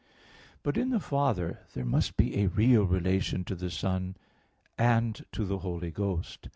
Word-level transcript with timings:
But 0.63 0.77
in 0.77 0.89
the 0.89 0.99
Father 0.99 1.59
there 1.75 1.85
must 1.85 2.17
be 2.17 2.39
a 2.39 2.47
real 2.47 2.85
relation 2.85 3.43
to 3.43 3.53
the 3.53 3.69
Son 3.69 4.17
and 4.75 5.23
to 5.31 5.45
the 5.45 5.59
Holy 5.59 5.91
Ghost. 5.91 6.49